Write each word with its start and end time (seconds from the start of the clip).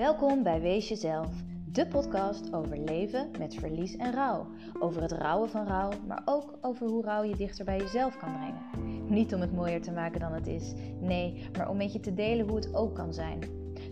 Welkom 0.00 0.42
bij 0.42 0.60
Wees 0.60 0.88
Jezelf, 0.88 1.28
de 1.72 1.86
podcast 1.86 2.52
over 2.52 2.78
leven 2.78 3.30
met 3.38 3.54
verlies 3.54 3.96
en 3.96 4.12
rouw. 4.12 4.46
Over 4.78 5.02
het 5.02 5.12
rouwen 5.12 5.50
van 5.50 5.66
rouw, 5.66 5.90
maar 6.06 6.22
ook 6.24 6.58
over 6.60 6.86
hoe 6.86 7.02
rouw 7.02 7.22
je 7.22 7.36
dichter 7.36 7.64
bij 7.64 7.78
jezelf 7.78 8.16
kan 8.16 8.32
brengen. 8.32 9.06
Niet 9.08 9.34
om 9.34 9.40
het 9.40 9.54
mooier 9.54 9.82
te 9.82 9.92
maken 9.92 10.20
dan 10.20 10.32
het 10.32 10.46
is, 10.46 10.72
nee, 11.00 11.48
maar 11.56 11.68
om 11.68 11.76
met 11.76 11.92
je 11.92 12.00
te 12.00 12.14
delen 12.14 12.46
hoe 12.46 12.56
het 12.56 12.74
ook 12.74 12.94
kan 12.94 13.14
zijn. 13.14 13.40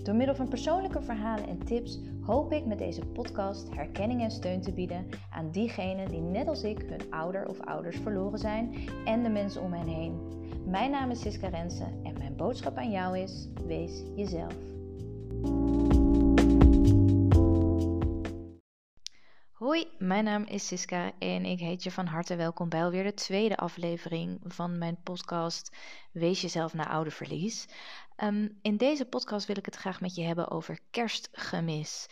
Door 0.03 0.15
middel 0.15 0.35
van 0.35 0.49
persoonlijke 0.49 1.03
verhalen 1.03 1.49
en 1.49 1.65
tips 1.65 2.01
hoop 2.21 2.53
ik 2.53 2.67
met 2.67 2.79
deze 2.79 3.07
podcast 3.07 3.75
herkenning 3.75 4.23
en 4.23 4.31
steun 4.31 4.61
te 4.61 4.73
bieden 4.73 5.07
aan 5.31 5.51
diegenen 5.51 6.09
die 6.09 6.21
net 6.21 6.49
als 6.49 6.63
ik 6.63 6.79
hun 6.79 7.11
ouder 7.11 7.49
of 7.49 7.61
ouders 7.61 7.97
verloren 7.97 8.39
zijn 8.39 8.75
en 9.05 9.23
de 9.23 9.31
mensen 9.31 9.63
om 9.63 9.73
hen 9.73 9.89
heen. 9.89 10.19
Mijn 10.67 10.91
naam 10.91 11.11
is 11.11 11.21
Siska 11.21 11.49
Rensen 11.49 12.01
en 12.03 12.19
mijn 12.19 12.37
boodschap 12.37 12.77
aan 12.77 12.91
jou 12.91 13.19
is: 13.19 13.49
wees 13.67 14.03
jezelf. 14.17 14.78
Hoi, 19.69 19.91
mijn 19.99 20.25
naam 20.25 20.45
is 20.45 20.67
Siska 20.67 21.13
en 21.19 21.45
ik 21.45 21.59
heet 21.59 21.83
je 21.83 21.91
van 21.91 22.07
harte 22.07 22.37
welkom 22.37 22.69
bij 22.69 22.85
alweer 22.85 23.03
de 23.03 23.15
tweede 23.15 23.57
aflevering 23.57 24.41
van 24.45 24.79
mijn 24.79 25.03
podcast 25.03 25.77
Wees 26.13 26.41
jezelf 26.41 26.75
na 26.75 26.89
ouderverlies. 26.89 27.69
Um, 28.17 28.59
in 28.63 28.77
deze 28.77 29.05
podcast 29.05 29.47
wil 29.47 29.57
ik 29.57 29.65
het 29.65 29.77
graag 29.77 30.01
met 30.01 30.15
je 30.15 30.23
hebben 30.23 30.51
over 30.51 30.79
kerstgemis. 30.91 32.09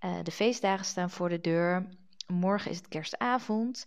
Uh, 0.00 0.18
de 0.22 0.30
feestdagen 0.30 0.84
staan 0.84 1.10
voor 1.10 1.28
de 1.28 1.40
deur. 1.40 1.88
Morgen 2.26 2.70
is 2.70 2.76
het 2.76 2.88
kerstavond. 2.88 3.86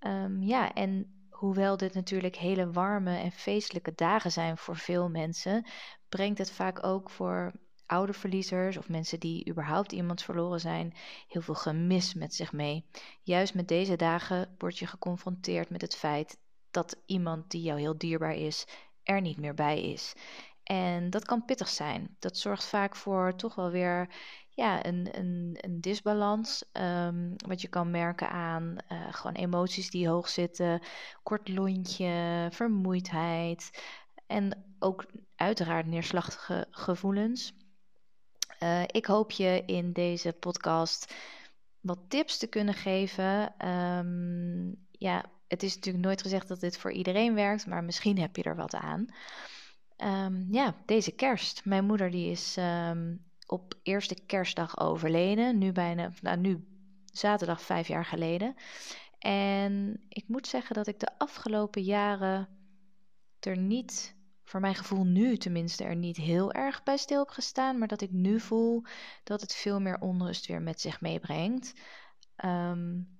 Um, 0.00 0.42
ja, 0.42 0.72
en 0.72 1.26
hoewel 1.30 1.76
dit 1.76 1.94
natuurlijk 1.94 2.36
hele 2.36 2.70
warme 2.70 3.16
en 3.16 3.32
feestelijke 3.32 3.92
dagen 3.94 4.32
zijn 4.32 4.56
voor 4.56 4.76
veel 4.76 5.08
mensen, 5.08 5.66
brengt 6.08 6.38
het 6.38 6.50
vaak 6.50 6.86
ook 6.86 7.10
voor 7.10 7.52
ouderverliezers 7.90 8.76
of 8.76 8.88
mensen 8.88 9.20
die 9.20 9.48
überhaupt 9.48 9.92
iemand 9.92 10.22
verloren 10.22 10.60
zijn, 10.60 10.94
heel 11.28 11.42
veel 11.42 11.54
gemis 11.54 12.14
met 12.14 12.34
zich 12.34 12.52
mee. 12.52 12.84
Juist 13.22 13.54
met 13.54 13.68
deze 13.68 13.96
dagen 13.96 14.54
word 14.58 14.78
je 14.78 14.86
geconfronteerd 14.86 15.70
met 15.70 15.80
het 15.80 15.96
feit 15.96 16.38
dat 16.70 16.96
iemand 17.06 17.50
die 17.50 17.62
jou 17.62 17.80
heel 17.80 17.98
dierbaar 17.98 18.34
is, 18.34 18.66
er 19.02 19.20
niet 19.20 19.36
meer 19.36 19.54
bij 19.54 19.82
is. 19.82 20.14
En 20.62 21.10
dat 21.10 21.24
kan 21.24 21.44
pittig 21.44 21.68
zijn. 21.68 22.16
Dat 22.18 22.36
zorgt 22.36 22.64
vaak 22.64 22.96
voor 22.96 23.36
toch 23.36 23.54
wel 23.54 23.70
weer 23.70 24.08
ja, 24.50 24.86
een, 24.86 25.08
een, 25.18 25.56
een 25.60 25.80
disbalans. 25.80 26.64
Um, 26.72 27.34
wat 27.36 27.60
je 27.60 27.68
kan 27.68 27.90
merken 27.90 28.30
aan 28.30 28.76
uh, 28.92 29.12
gewoon 29.12 29.34
emoties 29.34 29.90
die 29.90 30.08
hoog 30.08 30.28
zitten, 30.28 30.82
kort 31.22 31.48
lontje, 31.48 32.48
vermoeidheid 32.50 33.82
en 34.26 34.64
ook 34.78 35.06
uiteraard 35.36 35.86
neerslachtige 35.86 36.66
gevoelens. 36.70 37.52
Uh, 38.62 38.82
ik 38.86 39.06
hoop 39.06 39.30
je 39.30 39.62
in 39.66 39.92
deze 39.92 40.32
podcast 40.32 41.14
wat 41.80 41.98
tips 42.08 42.38
te 42.38 42.46
kunnen 42.46 42.74
geven. 42.74 43.66
Um, 43.68 44.86
ja, 44.90 45.24
het 45.48 45.62
is 45.62 45.74
natuurlijk 45.74 46.04
nooit 46.04 46.22
gezegd 46.22 46.48
dat 46.48 46.60
dit 46.60 46.78
voor 46.78 46.92
iedereen 46.92 47.34
werkt, 47.34 47.66
maar 47.66 47.84
misschien 47.84 48.18
heb 48.18 48.36
je 48.36 48.42
er 48.42 48.56
wat 48.56 48.74
aan. 48.74 49.06
Um, 49.96 50.46
ja, 50.50 50.74
deze 50.86 51.12
kerst. 51.12 51.64
Mijn 51.64 51.84
moeder 51.84 52.10
die 52.10 52.30
is 52.30 52.56
um, 52.58 53.24
op 53.46 53.74
eerste 53.82 54.14
kerstdag 54.26 54.78
overleden. 54.78 55.58
Nu 55.58 55.72
bijna, 55.72 56.12
nou 56.20 56.36
nu 56.36 56.64
zaterdag 57.04 57.62
vijf 57.62 57.88
jaar 57.88 58.04
geleden. 58.04 58.54
En 59.18 60.04
ik 60.08 60.24
moet 60.26 60.46
zeggen 60.46 60.74
dat 60.74 60.86
ik 60.86 60.98
de 60.98 61.18
afgelopen 61.18 61.82
jaren 61.82 62.48
er 63.40 63.56
niet 63.58 64.14
voor 64.50 64.60
mijn 64.60 64.74
gevoel 64.74 65.04
nu 65.04 65.36
tenminste 65.36 65.84
er 65.84 65.96
niet 65.96 66.16
heel 66.16 66.52
erg 66.52 66.82
bij 66.82 66.96
stil 66.96 67.18
heb 67.18 67.28
gestaan, 67.28 67.78
maar 67.78 67.88
dat 67.88 68.00
ik 68.00 68.10
nu 68.10 68.40
voel 68.40 68.82
dat 69.24 69.40
het 69.40 69.54
veel 69.54 69.80
meer 69.80 70.00
onrust 70.00 70.46
weer 70.46 70.62
met 70.62 70.80
zich 70.80 71.00
meebrengt. 71.00 71.72
Um, 72.44 73.18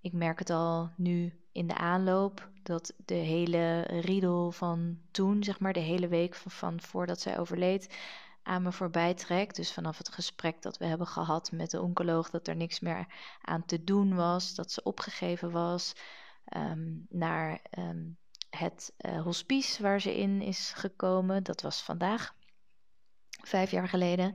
ik 0.00 0.12
merk 0.12 0.38
het 0.38 0.50
al 0.50 0.90
nu 0.96 1.40
in 1.52 1.66
de 1.66 1.74
aanloop 1.74 2.50
dat 2.62 2.94
de 3.04 3.14
hele 3.14 3.80
riedel 3.80 4.52
van 4.52 4.98
toen, 5.10 5.44
zeg 5.44 5.60
maar, 5.60 5.72
de 5.72 5.80
hele 5.80 6.08
week 6.08 6.34
van, 6.34 6.80
voordat 6.80 7.20
zij 7.20 7.38
overleed, 7.38 7.98
aan 8.42 8.62
me 8.62 8.72
voorbij 8.72 9.14
trekt. 9.14 9.56
Dus 9.56 9.72
vanaf 9.72 9.98
het 9.98 10.08
gesprek 10.08 10.62
dat 10.62 10.78
we 10.78 10.84
hebben 10.84 11.06
gehad 11.06 11.52
met 11.52 11.70
de 11.70 11.80
oncoloog, 11.80 12.30
dat 12.30 12.48
er 12.48 12.56
niks 12.56 12.80
meer 12.80 13.06
aan 13.40 13.64
te 13.64 13.84
doen 13.84 14.14
was, 14.14 14.54
dat 14.54 14.72
ze 14.72 14.82
opgegeven 14.82 15.50
was, 15.50 15.92
um, 16.56 17.06
naar 17.08 17.60
um, 17.78 18.18
het 18.50 18.92
uh, 18.98 19.22
hospice 19.22 19.82
waar 19.82 20.00
ze 20.00 20.18
in 20.18 20.42
is 20.42 20.72
gekomen. 20.76 21.42
Dat 21.42 21.62
was 21.62 21.82
vandaag, 21.82 22.34
vijf 23.30 23.70
jaar 23.70 23.88
geleden. 23.88 24.34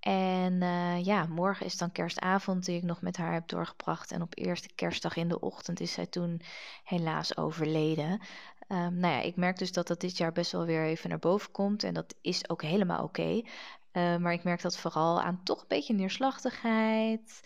En 0.00 0.52
uh, 0.52 1.04
ja, 1.04 1.26
morgen 1.26 1.66
is 1.66 1.76
dan 1.76 1.92
kerstavond 1.92 2.64
die 2.64 2.76
ik 2.76 2.82
nog 2.82 3.00
met 3.02 3.16
haar 3.16 3.32
heb 3.32 3.48
doorgebracht. 3.48 4.12
En 4.12 4.22
op 4.22 4.38
eerste 4.38 4.74
kerstdag 4.74 5.16
in 5.16 5.28
de 5.28 5.40
ochtend 5.40 5.80
is 5.80 5.92
zij 5.92 6.06
toen 6.06 6.40
helaas 6.84 7.36
overleden. 7.36 8.10
Um, 8.68 8.96
nou 8.98 9.14
ja, 9.14 9.20
ik 9.20 9.36
merk 9.36 9.58
dus 9.58 9.72
dat 9.72 9.86
dat 9.86 10.00
dit 10.00 10.16
jaar 10.16 10.32
best 10.32 10.52
wel 10.52 10.64
weer 10.64 10.84
even 10.84 11.08
naar 11.08 11.18
boven 11.18 11.50
komt. 11.50 11.82
En 11.82 11.94
dat 11.94 12.14
is 12.20 12.48
ook 12.48 12.62
helemaal 12.62 13.02
oké. 13.02 13.42
Uh, 13.92 14.16
maar 14.16 14.32
ik 14.32 14.44
merk 14.44 14.62
dat 14.62 14.76
vooral 14.76 15.20
aan 15.20 15.40
toch 15.42 15.60
een 15.60 15.68
beetje 15.68 15.94
neerslachtigheid. 15.94 17.40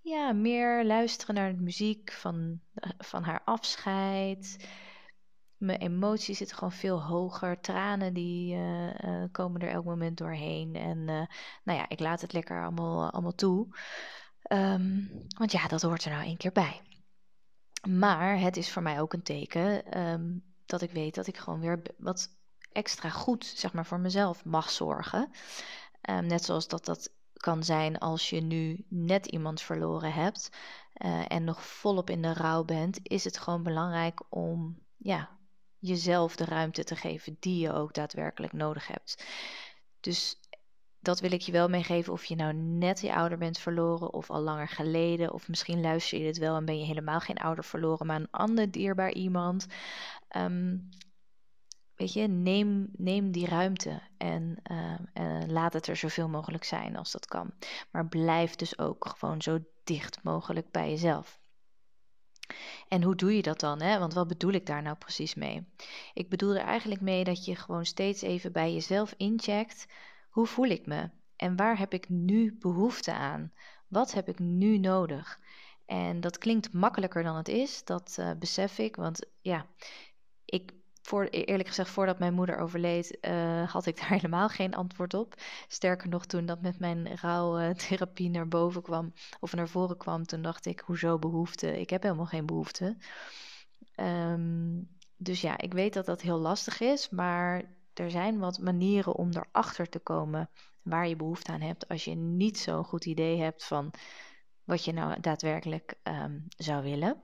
Ja, 0.00 0.32
meer 0.32 0.84
luisteren 0.84 1.34
naar 1.34 1.56
de 1.56 1.62
muziek 1.62 2.12
van, 2.12 2.60
van 2.98 3.22
haar 3.22 3.42
afscheid 3.44 4.68
mijn 5.56 5.80
emotie 5.80 6.34
zit 6.34 6.52
gewoon 6.52 6.72
veel 6.72 7.02
hoger. 7.02 7.60
Tranen 7.60 8.14
die 8.14 8.54
uh, 8.54 8.94
uh, 8.94 9.24
komen 9.32 9.60
er 9.60 9.68
elk 9.68 9.84
moment 9.84 10.18
doorheen. 10.18 10.74
En 10.74 10.98
uh, 10.98 11.22
nou 11.64 11.78
ja, 11.78 11.88
ik 11.88 12.00
laat 12.00 12.20
het 12.20 12.32
lekker 12.32 12.62
allemaal, 12.62 13.10
allemaal 13.10 13.34
toe. 13.34 13.66
Um, 14.52 15.10
want 15.38 15.52
ja, 15.52 15.68
dat 15.68 15.82
hoort 15.82 16.04
er 16.04 16.10
nou 16.10 16.24
één 16.24 16.36
keer 16.36 16.52
bij. 16.52 16.80
Maar 17.88 18.40
het 18.40 18.56
is 18.56 18.72
voor 18.72 18.82
mij 18.82 19.00
ook 19.00 19.12
een 19.12 19.22
teken 19.22 20.00
um, 20.00 20.44
dat 20.66 20.82
ik 20.82 20.90
weet 20.90 21.14
dat 21.14 21.26
ik 21.26 21.36
gewoon 21.36 21.60
weer 21.60 21.82
wat 21.98 22.28
extra 22.72 23.08
goed, 23.08 23.44
zeg 23.44 23.72
maar, 23.72 23.86
voor 23.86 24.00
mezelf 24.00 24.44
mag 24.44 24.70
zorgen. 24.70 25.30
Um, 26.10 26.26
net 26.26 26.44
zoals 26.44 26.68
dat 26.68 26.84
dat 26.84 27.14
kan 27.32 27.64
zijn 27.64 27.98
als 27.98 28.30
je 28.30 28.40
nu 28.40 28.84
net 28.88 29.26
iemand 29.26 29.60
verloren 29.60 30.12
hebt 30.12 30.50
en 31.28 31.44
nog 31.44 31.64
volop 31.64 32.10
in 32.10 32.22
de 32.22 32.32
rouw 32.32 32.64
bent, 32.64 32.98
is 33.02 33.24
het 33.24 33.38
gewoon 33.38 33.62
belangrijk 33.62 34.22
om 34.28 34.78
ja, 34.96 35.35
jezelf 35.86 36.36
de 36.36 36.44
ruimte 36.44 36.84
te 36.84 36.96
geven 36.96 37.36
die 37.40 37.58
je 37.58 37.72
ook 37.72 37.94
daadwerkelijk 37.94 38.52
nodig 38.52 38.86
hebt. 38.86 39.24
Dus 40.00 40.40
dat 41.00 41.20
wil 41.20 41.32
ik 41.32 41.40
je 41.40 41.52
wel 41.52 41.68
meegeven 41.68 42.12
of 42.12 42.24
je 42.24 42.34
nou 42.34 42.52
net 42.54 43.00
je 43.00 43.14
ouder 43.14 43.38
bent 43.38 43.58
verloren 43.58 44.12
of 44.12 44.30
al 44.30 44.40
langer 44.40 44.68
geleden. 44.68 45.32
Of 45.32 45.48
misschien 45.48 45.80
luister 45.80 46.18
je 46.18 46.24
dit 46.24 46.38
wel 46.38 46.56
en 46.56 46.64
ben 46.64 46.78
je 46.78 46.84
helemaal 46.84 47.20
geen 47.20 47.38
ouder 47.38 47.64
verloren, 47.64 48.06
maar 48.06 48.20
een 48.20 48.30
ander 48.30 48.70
dierbaar 48.70 49.12
iemand. 49.12 49.66
Um, 50.36 50.88
weet 51.94 52.12
je, 52.12 52.26
neem, 52.26 52.88
neem 52.96 53.30
die 53.30 53.46
ruimte 53.46 54.02
en, 54.16 54.56
uh, 54.70 54.98
en 55.12 55.52
laat 55.52 55.72
het 55.72 55.86
er 55.86 55.96
zoveel 55.96 56.28
mogelijk 56.28 56.64
zijn 56.64 56.96
als 56.96 57.12
dat 57.12 57.26
kan. 57.26 57.50
Maar 57.90 58.06
blijf 58.08 58.54
dus 58.54 58.78
ook 58.78 59.14
gewoon 59.18 59.42
zo 59.42 59.58
dicht 59.84 60.22
mogelijk 60.22 60.70
bij 60.70 60.90
jezelf. 60.90 61.40
En 62.88 63.02
hoe 63.02 63.14
doe 63.14 63.36
je 63.36 63.42
dat 63.42 63.60
dan? 63.60 63.82
Hè? 63.82 63.98
Want 63.98 64.14
wat 64.14 64.28
bedoel 64.28 64.52
ik 64.52 64.66
daar 64.66 64.82
nou 64.82 64.96
precies 64.96 65.34
mee? 65.34 65.66
Ik 66.14 66.28
bedoel 66.28 66.54
er 66.54 66.64
eigenlijk 66.64 67.00
mee 67.00 67.24
dat 67.24 67.44
je 67.44 67.56
gewoon 67.56 67.86
steeds 67.86 68.22
even 68.22 68.52
bij 68.52 68.72
jezelf 68.72 69.14
incheckt. 69.16 69.86
Hoe 70.30 70.46
voel 70.46 70.66
ik 70.66 70.86
me? 70.86 71.10
En 71.36 71.56
waar 71.56 71.78
heb 71.78 71.92
ik 71.92 72.08
nu 72.08 72.56
behoefte 72.58 73.12
aan? 73.12 73.52
Wat 73.88 74.12
heb 74.12 74.28
ik 74.28 74.38
nu 74.38 74.78
nodig? 74.78 75.40
En 75.86 76.20
dat 76.20 76.38
klinkt 76.38 76.72
makkelijker 76.72 77.22
dan 77.22 77.36
het 77.36 77.48
is, 77.48 77.84
dat 77.84 78.16
uh, 78.20 78.30
besef 78.38 78.78
ik. 78.78 78.96
Want 78.96 79.26
ja, 79.40 79.66
ik 80.44 80.72
voor, 81.06 81.24
eerlijk 81.24 81.68
gezegd, 81.68 81.90
voordat 81.90 82.18
mijn 82.18 82.34
moeder 82.34 82.58
overleed, 82.58 83.18
uh, 83.20 83.72
had 83.72 83.86
ik 83.86 83.96
daar 84.00 84.10
helemaal 84.18 84.48
geen 84.48 84.74
antwoord 84.74 85.14
op. 85.14 85.34
Sterker 85.68 86.08
nog, 86.08 86.26
toen 86.26 86.46
dat 86.46 86.60
met 86.60 86.78
mijn 86.78 87.16
rouwtherapie 87.16 88.30
naar 88.30 88.48
boven 88.48 88.82
kwam, 88.82 89.12
of 89.40 89.54
naar 89.54 89.68
voren 89.68 89.96
kwam, 89.96 90.26
toen 90.26 90.42
dacht 90.42 90.66
ik, 90.66 90.80
hoezo 90.80 91.18
behoefte? 91.18 91.80
Ik 91.80 91.90
heb 91.90 92.02
helemaal 92.02 92.26
geen 92.26 92.46
behoefte. 92.46 92.96
Um, 93.96 94.88
dus 95.16 95.40
ja, 95.40 95.58
ik 95.58 95.72
weet 95.72 95.94
dat 95.94 96.06
dat 96.06 96.20
heel 96.20 96.38
lastig 96.38 96.80
is, 96.80 97.10
maar 97.10 97.62
er 97.94 98.10
zijn 98.10 98.38
wat 98.38 98.58
manieren 98.58 99.14
om 99.14 99.30
erachter 99.32 99.88
te 99.88 99.98
komen 99.98 100.50
waar 100.82 101.08
je 101.08 101.16
behoefte 101.16 101.52
aan 101.52 101.60
hebt 101.60 101.88
als 101.88 102.04
je 102.04 102.14
niet 102.14 102.58
zo'n 102.58 102.84
goed 102.84 103.04
idee 103.04 103.40
hebt 103.40 103.64
van 103.64 103.90
wat 104.64 104.84
je 104.84 104.92
nou 104.92 105.20
daadwerkelijk 105.20 105.94
um, 106.02 106.44
zou 106.48 106.82
willen. 106.82 107.22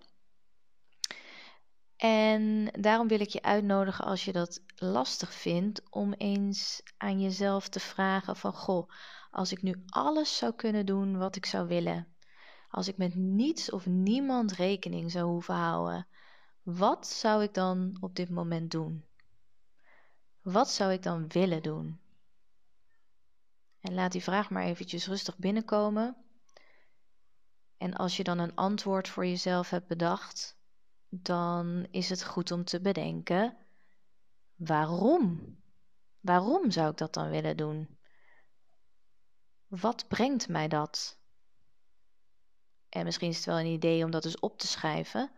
En 2.02 2.66
daarom 2.81 3.08
wil 3.08 3.20
ik 3.20 3.28
je 3.28 3.43
uitnodigen 3.43 4.04
als 4.04 4.25
je 4.25 4.32
dat 4.32 4.60
lastig 4.76 5.34
vindt 5.34 5.82
om 5.90 6.12
eens 6.12 6.82
aan 6.96 7.20
jezelf 7.20 7.69
te 7.69 7.81
vragen 7.81 8.37
van 8.37 8.52
goh, 8.52 8.90
als 9.31 9.52
ik 9.52 9.62
nu 9.62 9.82
alles 9.87 10.37
zou 10.37 10.52
kunnen 10.52 10.87
doen 10.87 11.19
wat 11.19 11.37
ik 11.37 11.46
zou 11.46 11.69
willen, 11.69 12.14
als 12.69 12.88
ik 12.88 12.96
met 12.96 13.14
niets 13.14 13.70
of 13.70 13.87
niemand 13.87 14.52
rekening 14.52 15.10
zou 15.10 15.25
hoeven 15.26 15.54
houden, 15.54 16.06
wat 16.62 17.06
zou 17.06 17.43
ik 17.43 17.54
dan 17.54 17.96
op 18.00 18.16
dit 18.16 18.31
moment 18.31 18.70
doen? 18.70 19.04
Wat 20.40 20.70
zou 20.70 20.93
ik 20.93 21.02
dan 21.02 21.28
willen 21.28 21.62
doen? 21.62 22.00
En 23.81 23.94
laat 23.94 24.12
die 24.12 24.22
vraag 24.22 24.50
maar 24.50 24.64
eventjes 24.64 25.06
rustig 25.06 25.38
binnenkomen. 25.38 26.16
En 27.78 27.94
als 27.94 28.16
je 28.16 28.25
dan 28.25 28.38
een 28.38 28.54
antwoord 28.54 29.08
voor 29.08 29.26
jezelf 29.26 29.70
hebt 29.70 29.87
bedacht, 29.87 30.60
dan 31.14 31.87
is 31.91 32.09
het 32.09 32.25
goed 32.25 32.50
om 32.50 32.64
te 32.64 32.81
bedenken: 32.81 33.56
waarom? 34.55 35.56
Waarom 36.20 36.70
zou 36.70 36.91
ik 36.91 36.97
dat 36.97 37.14
dan 37.14 37.31
willen 37.31 37.56
doen? 37.56 37.99
Wat 39.67 40.09
brengt 40.09 40.49
mij 40.49 40.69
dat? 40.69 41.19
En 42.88 43.05
misschien 43.05 43.29
is 43.29 43.37
het 43.37 43.44
wel 43.44 43.59
een 43.59 43.67
idee 43.67 44.05
om 44.05 44.11
dat 44.11 44.25
eens 44.25 44.41
op 44.41 44.59
te 44.59 44.67
schrijven. 44.67 45.31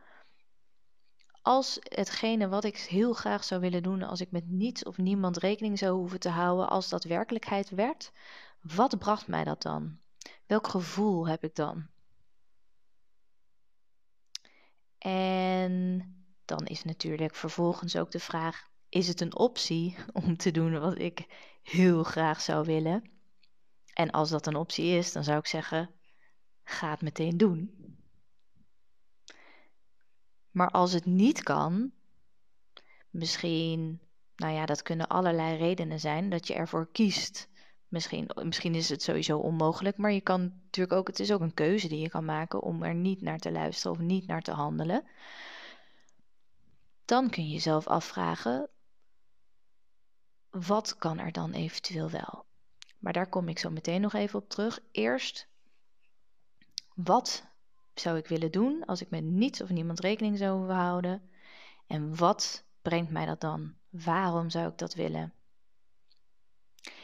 Als 1.42 1.78
hetgene 1.82 2.48
wat 2.48 2.64
ik 2.64 2.76
heel 2.76 3.12
graag 3.12 3.44
zou 3.44 3.60
willen 3.60 3.82
doen, 3.82 4.02
als 4.02 4.20
ik 4.20 4.30
met 4.30 4.48
niets 4.48 4.84
of 4.84 4.96
niemand 4.98 5.36
rekening 5.36 5.78
zou 5.78 5.96
hoeven 5.96 6.20
te 6.20 6.28
houden, 6.28 6.68
als 6.68 6.88
dat 6.88 7.04
werkelijkheid 7.04 7.70
werd, 7.70 8.12
wat 8.60 8.98
bracht 8.98 9.26
mij 9.26 9.44
dat 9.44 9.62
dan? 9.62 9.98
Welk 10.46 10.68
gevoel 10.68 11.28
heb 11.28 11.44
ik 11.44 11.54
dan? 11.54 11.88
En 14.98 15.43
dan 16.44 16.66
is 16.66 16.84
natuurlijk 16.84 17.34
vervolgens 17.34 17.96
ook 17.96 18.10
de 18.10 18.20
vraag: 18.20 18.68
is 18.88 19.08
het 19.08 19.20
een 19.20 19.36
optie 19.36 19.96
om 20.24 20.36
te 20.36 20.50
doen 20.50 20.80
wat 20.80 20.98
ik 20.98 21.26
heel 21.62 22.02
graag 22.02 22.40
zou 22.40 22.64
willen? 22.64 23.10
En 23.92 24.10
als 24.10 24.30
dat 24.30 24.46
een 24.46 24.56
optie 24.56 24.86
is, 24.86 25.12
dan 25.12 25.24
zou 25.24 25.38
ik 25.38 25.46
zeggen: 25.46 25.90
ga 26.62 26.90
het 26.90 27.02
meteen 27.02 27.36
doen. 27.36 27.82
Maar 30.50 30.70
als 30.70 30.92
het 30.92 31.04
niet 31.04 31.42
kan, 31.42 31.92
misschien, 33.10 34.00
nou 34.36 34.52
ja, 34.52 34.66
dat 34.66 34.82
kunnen 34.82 35.08
allerlei 35.08 35.56
redenen 35.56 36.00
zijn 36.00 36.30
dat 36.30 36.46
je 36.46 36.54
ervoor 36.54 36.88
kiest. 36.92 37.48
Misschien, 37.88 38.30
misschien 38.42 38.74
is 38.74 38.88
het 38.88 39.02
sowieso 39.02 39.38
onmogelijk, 39.38 39.96
maar 39.96 40.12
je 40.12 40.20
kan 40.20 40.40
natuurlijk 40.64 40.98
ook, 40.98 41.06
het 41.06 41.20
is 41.20 41.32
ook 41.32 41.40
een 41.40 41.54
keuze 41.54 41.88
die 41.88 41.98
je 41.98 42.08
kan 42.08 42.24
maken 42.24 42.62
om 42.62 42.82
er 42.82 42.94
niet 42.94 43.22
naar 43.22 43.38
te 43.38 43.52
luisteren 43.52 43.92
of 43.92 44.02
niet 44.02 44.26
naar 44.26 44.42
te 44.42 44.52
handelen. 44.52 45.04
Dan 47.04 47.30
kun 47.30 47.44
je 47.46 47.52
jezelf 47.52 47.86
afvragen, 47.86 48.68
wat 50.50 50.96
kan 50.96 51.18
er 51.18 51.32
dan 51.32 51.52
eventueel 51.52 52.10
wel? 52.10 52.46
Maar 52.98 53.12
daar 53.12 53.28
kom 53.28 53.48
ik 53.48 53.58
zo 53.58 53.70
meteen 53.70 54.00
nog 54.00 54.12
even 54.12 54.38
op 54.38 54.48
terug. 54.48 54.80
Eerst, 54.90 55.48
wat 56.94 57.46
zou 57.94 58.18
ik 58.18 58.26
willen 58.26 58.52
doen 58.52 58.84
als 58.84 59.00
ik 59.00 59.10
met 59.10 59.24
niets 59.24 59.60
of 59.60 59.68
niemand 59.68 60.00
rekening 60.00 60.38
zou 60.38 60.72
houden? 60.72 61.30
En 61.86 62.16
wat 62.16 62.64
brengt 62.82 63.10
mij 63.10 63.26
dat 63.26 63.40
dan? 63.40 63.74
Waarom 63.88 64.50
zou 64.50 64.70
ik 64.70 64.78
dat 64.78 64.94
willen? 64.94 65.34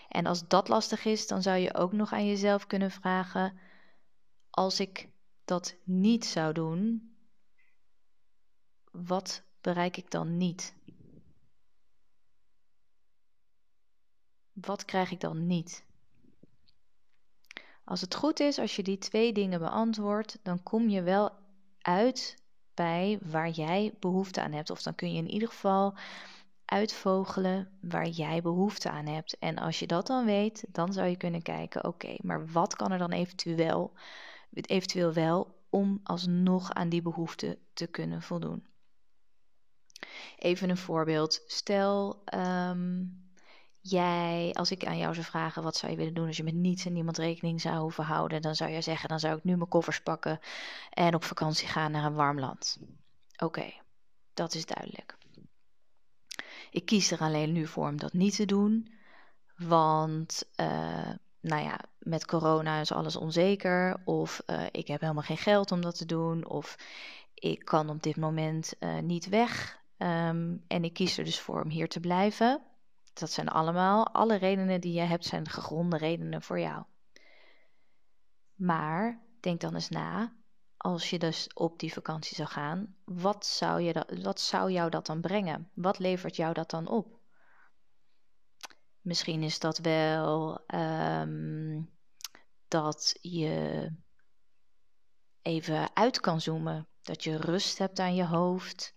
En 0.09 0.27
als 0.27 0.49
dat 0.49 0.69
lastig 0.69 1.05
is, 1.05 1.27
dan 1.27 1.43
zou 1.43 1.59
je 1.59 1.75
ook 1.75 1.93
nog 1.93 2.13
aan 2.13 2.27
jezelf 2.27 2.67
kunnen 2.67 2.91
vragen: 2.91 3.59
als 4.51 4.81
ik 4.81 5.09
dat 5.45 5.77
niet 5.85 6.25
zou 6.25 6.53
doen, 6.53 7.15
wat 8.91 9.43
bereik 9.61 9.97
ik 9.97 10.11
dan 10.11 10.37
niet? 10.37 10.75
Wat 14.53 14.85
krijg 14.85 15.11
ik 15.11 15.21
dan 15.21 15.47
niet? 15.47 15.85
Als 17.85 18.01
het 18.01 18.15
goed 18.15 18.41
is, 18.41 18.59
als 18.59 18.77
je 18.77 18.83
die 18.83 18.99
twee 18.99 19.33
dingen 19.33 19.59
beantwoordt, 19.59 20.39
dan 20.43 20.63
kom 20.63 20.89
je 20.89 21.03
wel 21.03 21.31
uit 21.79 22.37
bij 22.75 23.19
waar 23.23 23.51
jij 23.51 23.95
behoefte 24.01 24.43
aan 24.43 24.53
hebt. 24.53 24.71
Of 24.71 24.83
dan 24.83 24.95
kun 24.95 25.13
je 25.13 25.19
in 25.19 25.31
ieder 25.31 25.49
geval 25.49 25.95
uitvogelen 26.65 27.79
waar 27.81 28.09
jij 28.09 28.43
behoefte 28.43 28.91
aan 28.91 29.07
hebt. 29.07 29.39
En 29.39 29.59
als 29.59 29.79
je 29.79 29.87
dat 29.87 30.07
dan 30.07 30.25
weet, 30.25 30.65
dan 30.69 30.93
zou 30.93 31.09
je 31.09 31.17
kunnen 31.17 31.43
kijken: 31.43 31.85
oké, 31.85 32.17
maar 32.23 32.47
wat 32.47 32.77
kan 32.77 32.93
er 32.93 32.99
dan 32.99 33.13
eventueel, 33.13 33.93
eventueel 34.51 35.13
wel 35.13 35.55
om 35.71 36.01
alsnog 36.03 36.73
aan 36.73 36.89
die 36.89 37.03
behoefte 37.03 37.59
te 37.73 37.87
kunnen 37.87 38.23
voldoen? 38.23 38.70
Even 40.41 40.71
een 40.71 40.77
voorbeeld. 40.77 41.43
Stel, 41.47 42.23
ehm, 42.25 43.03
jij, 43.81 44.51
als 44.53 44.71
ik 44.71 44.87
aan 44.87 44.99
jou 44.99 45.15
zou 45.15 45.27
vragen 45.27 45.63
wat 45.63 45.77
zou 45.77 45.93
je 45.93 45.99
willen 45.99 46.15
doen 46.15 46.27
als 46.27 46.37
je 46.37 46.43
met 46.45 46.55
niets 46.55 46.85
en 46.85 46.93
niemand 46.93 47.19
rekening 47.19 47.61
zou 47.61 47.79
hoeven 47.79 48.05
houden, 48.05 48.43
dan 48.43 48.55
zou 48.55 48.71
jij 48.71 48.83
zeggen: 48.83 49.09
dan 49.09 49.21
zou 49.21 49.37
ik 49.37 49.45
nu 49.45 49.57
mijn 49.57 49.69
koffers 49.69 50.01
pakken 50.01 50.41
en 50.91 51.15
op 51.15 51.25
vakantie 51.25 51.69
gaan 51.69 51.93
naar 51.93 52.05
een 52.05 52.15
warm 52.15 52.39
land. 52.39 52.79
Oké, 53.37 53.73
dat 54.35 54.55
is 54.55 54.67
duidelijk. 54.67 55.17
Ik 56.71 56.85
kies 56.85 57.11
er 57.11 57.19
alleen 57.19 57.53
nu 57.53 57.67
voor 57.67 57.89
om 57.89 57.99
dat 57.99 58.13
niet 58.13 58.37
te 58.37 58.47
doen, 58.47 58.93
want 59.57 60.45
uh, 60.61 61.11
nou 61.41 61.63
ja, 61.63 61.81
met 61.99 62.27
corona 62.27 62.81
is 62.81 62.93
alles 62.93 63.17
onzeker, 63.17 64.01
of 64.05 64.43
uh, 64.47 64.63
ik 64.71 64.87
heb 64.87 65.01
helemaal 65.01 65.23
geen 65.23 65.37
geld 65.37 65.73
om 65.73 65.81
dat 65.81 65.97
te 65.97 66.07
doen, 66.07 66.47
of 66.47 66.77
ik 67.35 67.65
kan 67.65 67.89
op 67.91 68.03
dit 68.03 68.17
moment 68.17 68.73
uh, 68.81 68.99
niet 68.99 69.29
weg. 69.29 69.80
Um, 70.03 70.65
en 70.67 70.85
ik 70.85 70.93
kies 70.93 71.19
er 71.19 71.25
dus 71.25 71.41
voor 71.41 71.63
om 71.63 71.71
hier 71.71 71.89
te 71.89 72.01
blijven. 72.01 72.63
Dat 73.13 73.31
zijn 73.31 73.49
allemaal, 73.49 74.07
alle 74.07 74.37
redenen 74.37 74.81
die 74.81 74.93
je 74.93 75.01
hebt, 75.01 75.25
zijn 75.25 75.49
gegronde 75.49 75.97
redenen 75.97 76.43
voor 76.43 76.61
jou. 76.61 76.85
Maar 78.55 79.23
denk 79.41 79.61
dan 79.61 79.75
eens 79.75 79.89
na, 79.89 80.33
als 80.77 81.11
je 81.11 81.19
dus 81.19 81.53
op 81.55 81.79
die 81.79 81.93
vakantie 81.93 82.37
zou 82.37 82.49
gaan, 82.49 82.95
wat 83.05 83.47
zou, 83.47 83.81
je 83.81 83.93
dat, 83.93 84.19
wat 84.23 84.41
zou 84.41 84.71
jou 84.71 84.91
dat 84.91 85.07
dan 85.07 85.21
brengen? 85.21 85.71
Wat 85.75 85.99
levert 85.99 86.37
jou 86.37 86.55
dat 86.55 86.71
dan 86.71 86.89
op? 86.89 87.19
Misschien 89.01 89.43
is 89.43 89.59
dat 89.59 89.79
wel 89.79 90.61
um, 90.75 91.91
dat 92.69 93.19
je 93.21 93.89
even 95.43 95.97
uit 95.97 96.21
kan 96.21 96.41
zoomen, 96.41 96.89
dat 97.03 97.25
je 97.25 97.37
rust 97.37 97.79
hebt 97.79 97.99
aan 97.99 98.15
je 98.15 98.27
hoofd, 98.27 98.95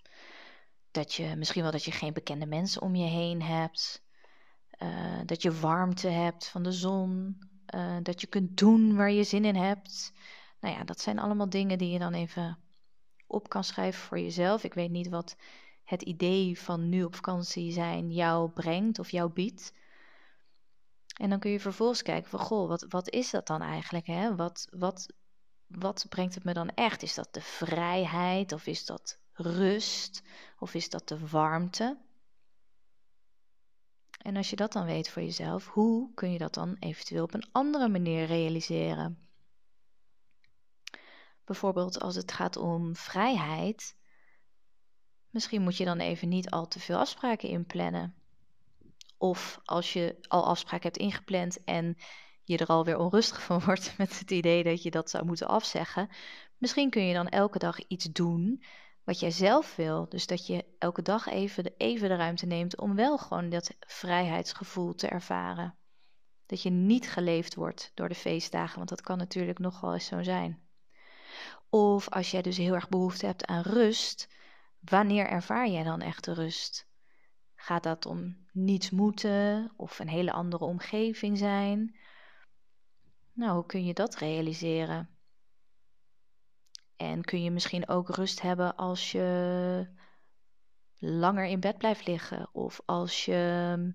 dat 0.93 1.13
je 1.13 1.35
misschien 1.35 1.61
wel 1.61 1.71
dat 1.71 1.83
je 1.83 1.91
geen 1.91 2.13
bekende 2.13 2.45
mensen 2.45 2.81
om 2.81 2.95
je 2.95 3.07
heen 3.07 3.41
hebt, 3.41 4.03
uh, 4.79 5.19
dat 5.25 5.41
je 5.41 5.59
warmte 5.59 6.07
hebt 6.07 6.47
van 6.47 6.63
de 6.63 6.71
zon, 6.71 7.37
uh, 7.75 7.97
dat 8.01 8.21
je 8.21 8.27
kunt 8.27 8.57
doen 8.57 8.95
waar 8.95 9.11
je 9.11 9.23
zin 9.23 9.45
in 9.45 9.55
hebt. 9.55 10.13
Nou 10.59 10.75
ja, 10.75 10.83
dat 10.83 10.99
zijn 10.99 11.19
allemaal 11.19 11.49
dingen 11.49 11.77
die 11.77 11.91
je 11.91 11.99
dan 11.99 12.13
even 12.13 12.57
op 13.27 13.49
kan 13.49 13.63
schrijven 13.63 14.01
voor 14.01 14.19
jezelf. 14.19 14.63
Ik 14.63 14.73
weet 14.73 14.91
niet 14.91 15.09
wat 15.09 15.35
het 15.83 16.01
idee 16.01 16.59
van 16.59 16.89
nu 16.89 17.03
op 17.03 17.15
vakantie 17.15 17.71
zijn 17.71 18.11
jou 18.11 18.49
brengt 18.49 18.99
of 18.99 19.11
jou 19.11 19.31
biedt. 19.31 19.73
En 21.13 21.29
dan 21.29 21.39
kun 21.39 21.51
je 21.51 21.59
vervolgens 21.59 22.01
kijken 22.01 22.29
van, 22.29 22.39
goh, 22.39 22.67
wat, 22.67 22.85
wat 22.89 23.09
is 23.09 23.29
dat 23.29 23.47
dan 23.47 23.61
eigenlijk? 23.61 24.07
Hè? 24.07 24.35
Wat, 24.35 24.67
wat, 24.71 25.13
wat 25.67 26.05
brengt 26.09 26.35
het 26.35 26.43
me 26.43 26.53
dan 26.53 26.69
echt? 26.69 27.03
Is 27.03 27.13
dat 27.13 27.33
de 27.33 27.41
vrijheid 27.41 28.51
of 28.51 28.67
is 28.67 28.85
dat 28.85 29.21
rust 29.33 30.23
of 30.59 30.73
is 30.73 30.89
dat 30.89 31.07
de 31.07 31.27
warmte? 31.27 31.97
En 34.17 34.35
als 34.35 34.49
je 34.49 34.55
dat 34.55 34.71
dan 34.71 34.85
weet 34.85 35.09
voor 35.09 35.21
jezelf, 35.21 35.67
hoe 35.67 36.13
kun 36.13 36.31
je 36.31 36.37
dat 36.37 36.53
dan 36.53 36.75
eventueel 36.79 37.23
op 37.23 37.33
een 37.33 37.49
andere 37.51 37.87
manier 37.87 38.25
realiseren? 38.25 39.27
Bijvoorbeeld 41.45 41.99
als 41.99 42.15
het 42.15 42.31
gaat 42.31 42.55
om 42.55 42.95
vrijheid. 42.95 43.95
Misschien 45.29 45.61
moet 45.61 45.77
je 45.77 45.85
dan 45.85 45.99
even 45.99 46.29
niet 46.29 46.49
al 46.49 46.67
te 46.67 46.79
veel 46.79 46.97
afspraken 46.97 47.49
inplannen. 47.49 48.15
Of 49.17 49.59
als 49.63 49.93
je 49.93 50.17
al 50.27 50.45
afspraken 50.45 50.83
hebt 50.83 50.97
ingepland 50.97 51.63
en 51.63 51.97
je 52.43 52.57
er 52.57 52.67
alweer 52.67 52.97
onrustig 52.97 53.43
van 53.43 53.59
wordt 53.59 53.93
met 53.97 54.19
het 54.19 54.31
idee 54.31 54.63
dat 54.63 54.83
je 54.83 54.91
dat 54.91 55.09
zou 55.09 55.25
moeten 55.25 55.47
afzeggen. 55.47 56.09
Misschien 56.57 56.89
kun 56.89 57.03
je 57.05 57.13
dan 57.13 57.29
elke 57.29 57.59
dag 57.59 57.79
iets 57.87 58.05
doen 58.05 58.63
wat 59.03 59.19
jij 59.19 59.31
zelf 59.31 59.75
wil. 59.75 60.09
Dus 60.09 60.27
dat 60.27 60.47
je 60.47 60.65
elke 60.79 61.01
dag 61.01 61.27
even 61.27 61.63
de, 61.63 61.73
even 61.77 62.09
de 62.09 62.15
ruimte 62.15 62.45
neemt 62.45 62.79
om 62.79 62.95
wel 62.95 63.17
gewoon 63.17 63.49
dat 63.49 63.75
vrijheidsgevoel 63.79 64.95
te 64.95 65.07
ervaren. 65.07 65.75
Dat 66.45 66.61
je 66.61 66.69
niet 66.69 67.09
geleefd 67.09 67.55
wordt 67.55 67.91
door 67.93 68.09
de 68.09 68.15
feestdagen, 68.15 68.77
want 68.77 68.89
dat 68.89 69.01
kan 69.01 69.17
natuurlijk 69.17 69.59
nog 69.59 69.79
wel 69.79 69.93
eens 69.93 70.05
zo 70.05 70.23
zijn. 70.23 70.61
Of 71.69 72.09
als 72.09 72.31
jij 72.31 72.41
dus 72.41 72.57
heel 72.57 72.73
erg 72.73 72.89
behoefte 72.89 73.25
hebt 73.25 73.45
aan 73.45 73.61
rust, 73.61 74.27
wanneer 74.79 75.27
ervaar 75.27 75.69
jij 75.69 75.83
dan 75.83 76.01
echt 76.01 76.23
de 76.23 76.33
rust? 76.33 76.87
Gaat 77.55 77.83
dat 77.83 78.05
om 78.05 78.37
niets 78.51 78.89
moeten 78.89 79.71
of 79.75 79.99
een 79.99 80.07
hele 80.07 80.31
andere 80.31 80.65
omgeving 80.65 81.37
zijn? 81.37 81.95
Nou, 83.33 83.53
hoe 83.53 83.65
kun 83.65 83.85
je 83.85 83.93
dat 83.93 84.15
realiseren? 84.15 85.12
En 86.95 87.23
kun 87.23 87.43
je 87.43 87.51
misschien 87.51 87.87
ook 87.87 88.09
rust 88.09 88.41
hebben 88.41 88.75
als 88.75 89.11
je 89.11 89.87
langer 90.97 91.45
in 91.45 91.59
bed 91.59 91.77
blijft 91.77 92.07
liggen 92.07 92.49
of 92.51 92.81
als 92.85 93.25
je 93.25 93.93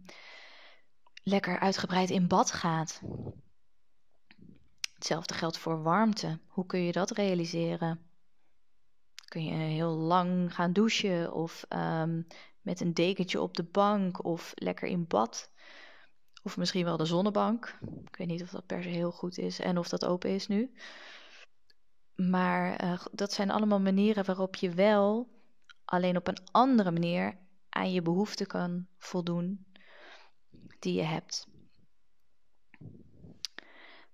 lekker 1.22 1.58
uitgebreid 1.58 2.10
in 2.10 2.28
bad 2.28 2.52
gaat. 2.52 3.02
Hetzelfde 4.94 5.34
geldt 5.34 5.58
voor 5.58 5.82
warmte. 5.82 6.38
Hoe 6.46 6.66
kun 6.66 6.80
je 6.80 6.92
dat 6.92 7.10
realiseren? 7.10 8.00
Kun 9.24 9.44
je 9.44 9.54
heel 9.54 9.90
lang 9.90 10.54
gaan 10.54 10.72
douchen 10.72 11.32
of 11.32 11.66
um, 11.68 12.26
met 12.60 12.80
een 12.80 12.94
dekentje 12.94 13.40
op 13.40 13.56
de 13.56 13.64
bank 13.64 14.24
of 14.24 14.52
lekker 14.54 14.88
in 14.88 15.06
bad? 15.06 15.52
Of 16.42 16.56
misschien 16.56 16.84
wel 16.84 16.96
de 16.96 17.04
zonnebank. 17.04 17.78
Ik 18.04 18.16
weet 18.16 18.26
niet 18.28 18.42
of 18.42 18.50
dat 18.50 18.66
per 18.66 18.82
se 18.82 18.88
heel 18.88 19.12
goed 19.12 19.38
is 19.38 19.60
en 19.60 19.78
of 19.78 19.88
dat 19.88 20.04
open 20.04 20.30
is 20.30 20.46
nu. 20.46 20.74
Maar 22.26 22.76
eh, 22.76 23.06
dat 23.12 23.32
zijn 23.32 23.50
allemaal 23.50 23.80
manieren 23.80 24.24
waarop 24.24 24.54
je 24.56 24.70
wel 24.70 25.28
alleen 25.84 26.16
op 26.16 26.28
een 26.28 26.38
andere 26.50 26.90
manier 26.90 27.38
aan 27.68 27.92
je 27.92 28.02
behoeften 28.02 28.46
kan 28.46 28.86
voldoen 28.98 29.66
die 30.78 30.94
je 30.94 31.02
hebt. 31.02 31.48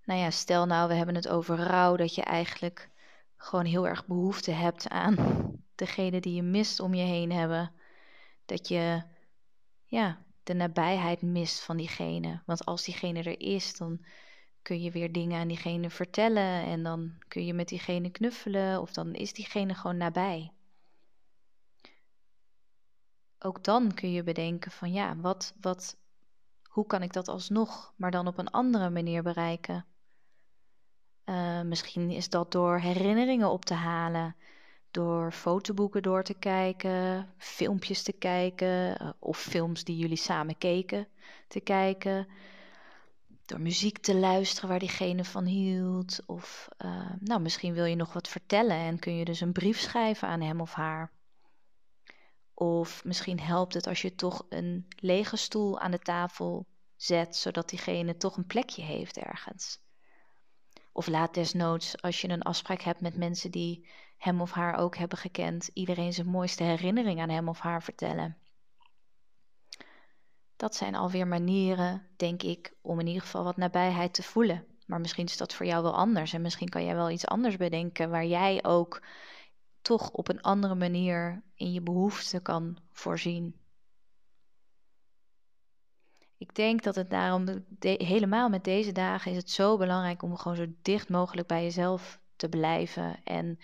Nou 0.05 0.21
ja, 0.21 0.31
stel 0.31 0.67
nou, 0.67 0.89
we 0.89 0.95
hebben 0.95 1.15
het 1.15 1.29
over 1.29 1.57
rouw, 1.57 1.97
dat 1.97 2.15
je 2.15 2.23
eigenlijk 2.23 2.91
gewoon 3.37 3.65
heel 3.65 3.87
erg 3.87 4.07
behoefte 4.07 4.51
hebt 4.51 4.89
aan 4.89 5.17
degene 5.75 6.21
die 6.21 6.35
je 6.35 6.43
mist 6.43 6.81
om 6.81 6.95
je 6.95 7.05
heen 7.05 7.33
hebben. 7.33 7.73
Dat 8.45 8.69
je 8.69 9.03
ja, 9.85 10.25
de 10.43 10.55
nabijheid 10.55 11.23
mist 11.23 11.61
van 11.61 11.77
diegene. 11.77 12.43
Want 12.47 12.65
als 12.65 12.85
diegene 12.85 13.23
er 13.23 13.41
is, 13.41 13.77
dan 13.77 14.05
kun 14.65 14.83
je 14.83 14.91
weer 14.91 15.13
dingen 15.13 15.41
aan 15.41 15.49
diegene 15.49 15.91
vertellen 15.91 16.63
en 16.65 16.83
dan 16.83 17.13
kun 17.29 17.47
je 17.47 17.55
met 17.55 17.69
diegene 17.69 18.11
knuffelen 18.11 18.81
of 18.81 18.93
dan 18.93 19.15
is 19.15 19.33
diegene 19.33 19.75
gewoon 19.75 19.97
nabij. 19.97 20.53
Ook 23.39 23.65
dan 23.65 23.95
kun 23.95 24.13
je 24.13 24.23
bedenken 24.23 24.71
van 24.71 24.93
ja, 24.93 25.17
wat, 25.17 25.55
wat, 25.61 25.97
hoe 26.63 26.87
kan 26.87 27.03
ik 27.03 27.13
dat 27.13 27.29
alsnog, 27.29 27.93
maar 27.97 28.11
dan 28.11 28.27
op 28.27 28.39
een 28.39 28.51
andere 28.51 28.91
manier 28.91 29.23
bereiken? 29.23 29.87
Uh, 31.25 31.61
misschien 31.61 32.11
is 32.11 32.29
dat 32.29 32.53
door 32.53 32.79
herinneringen 32.79 33.51
op 33.51 33.65
te 33.65 33.75
halen, 33.75 34.37
door 34.91 35.33
fotoboeken 35.33 36.03
door 36.03 36.23
te 36.23 36.35
kijken, 36.35 37.29
filmpjes 37.37 38.03
te 38.03 38.13
kijken 38.13 39.03
uh, 39.03 39.11
of 39.19 39.39
films 39.39 39.85
die 39.85 39.97
jullie 39.97 40.17
samen 40.17 40.59
keken 40.59 41.09
te 41.49 41.61
kijken, 41.61 42.29
door 43.45 43.61
muziek 43.61 43.99
te 43.99 44.15
luisteren 44.15 44.69
waar 44.69 44.79
diegene 44.79 45.25
van 45.25 45.45
hield. 45.45 46.21
Of 46.27 46.69
uh, 46.85 47.11
nou, 47.21 47.41
misschien 47.41 47.75
wil 47.75 47.85
je 47.85 47.97
nog 47.97 48.13
wat 48.13 48.29
vertellen 48.29 48.77
en 48.77 48.99
kun 48.99 49.17
je 49.17 49.25
dus 49.25 49.41
een 49.41 49.53
brief 49.53 49.79
schrijven 49.79 50.29
aan 50.29 50.41
hem 50.41 50.61
of 50.61 50.73
haar. 50.73 51.13
Of 52.55 53.05
misschien 53.05 53.41
helpt 53.41 53.75
het 53.75 53.87
als 53.87 54.03
je 54.03 54.15
toch 54.15 54.47
een 54.49 54.87
lege 54.97 55.37
stoel 55.37 55.81
aan 55.81 55.91
de 55.91 55.99
tafel 55.99 56.67
zet, 56.97 57.37
zodat 57.37 57.69
diegene 57.69 58.17
toch 58.17 58.37
een 58.37 58.47
plekje 58.47 58.83
heeft 58.83 59.17
ergens. 59.17 59.83
Of 60.93 61.07
laat 61.07 61.35
desnoods, 61.35 62.03
als 62.03 62.21
je 62.21 62.29
een 62.29 62.43
afspraak 62.43 62.81
hebt 62.81 63.01
met 63.01 63.17
mensen 63.17 63.51
die 63.51 63.89
hem 64.19 64.41
of 64.41 64.53
haar 64.53 64.79
ook 64.79 64.97
hebben 64.97 65.19
gekend, 65.19 65.71
iedereen 65.73 66.13
zijn 66.13 66.27
mooiste 66.27 66.63
herinnering 66.63 67.21
aan 67.21 67.29
hem 67.29 67.49
of 67.49 67.59
haar 67.59 67.83
vertellen. 67.83 68.37
Dat 70.65 70.75
zijn 70.75 70.95
alweer 70.95 71.27
manieren, 71.27 72.07
denk 72.17 72.43
ik, 72.43 72.75
om 72.81 73.01
in 73.01 73.07
ieder 73.07 73.23
geval 73.23 73.45
wat 73.45 73.57
nabijheid 73.57 74.15
te 74.15 74.23
voelen. 74.23 74.67
Maar 74.87 75.01
misschien 75.01 75.25
is 75.25 75.37
dat 75.37 75.55
voor 75.55 75.67
jou 75.67 75.83
wel 75.83 75.95
anders 75.95 76.33
en 76.33 76.43
misschien 76.43 76.69
kan 76.69 76.85
jij 76.85 76.95
wel 76.95 77.11
iets 77.11 77.27
anders 77.27 77.57
bedenken 77.57 78.11
waar 78.11 78.25
jij 78.25 78.65
ook 78.65 79.03
toch 79.83 80.11
op 80.11 80.29
een 80.29 80.43
andere 80.43 80.75
manier 80.75 81.43
in 81.55 81.73
je 81.73 81.81
behoeften 81.81 82.43
kan 82.43 82.79
voorzien. 82.93 83.61
Ik 86.37 86.55
denk 86.55 86.83
dat 86.83 86.95
het 86.95 87.11
daarom, 87.11 87.65
helemaal 87.81 88.49
met 88.49 88.65
deze 88.65 88.93
dagen, 88.93 89.31
is 89.31 89.37
het 89.37 89.51
zo 89.51 89.77
belangrijk 89.77 90.23
om 90.23 90.37
gewoon 90.37 90.57
zo 90.57 90.67
dicht 90.83 91.09
mogelijk 91.09 91.49
bij 91.49 91.63
jezelf 91.63 92.21
te 92.37 92.49
blijven. 92.49 93.25
En 93.25 93.59